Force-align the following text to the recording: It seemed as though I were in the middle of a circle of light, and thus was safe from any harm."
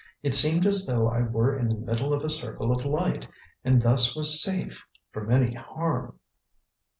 It 0.23 0.33
seemed 0.33 0.65
as 0.65 0.87
though 0.87 1.07
I 1.09 1.21
were 1.21 1.55
in 1.55 1.69
the 1.69 1.75
middle 1.75 2.11
of 2.11 2.23
a 2.23 2.29
circle 2.31 2.71
of 2.71 2.83
light, 2.85 3.27
and 3.63 3.83
thus 3.83 4.15
was 4.15 4.41
safe 4.43 4.81
from 5.11 5.29
any 5.31 5.53
harm." 5.53 6.19